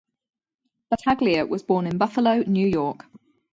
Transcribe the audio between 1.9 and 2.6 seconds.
Buffalo,